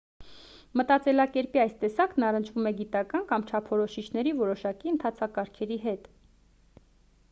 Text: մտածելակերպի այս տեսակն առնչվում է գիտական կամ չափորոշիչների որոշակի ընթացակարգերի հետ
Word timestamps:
մտածելակերպի 0.79 1.61
այս 1.63 1.75
տեսակն 1.83 2.25
առնչվում 2.29 2.71
է 2.71 2.71
գիտական 2.79 3.27
կամ 3.33 3.45
չափորոշիչների 3.51 4.35
որոշակի 4.41 4.93
ընթացակարգերի 4.95 5.83
հետ 5.89 6.11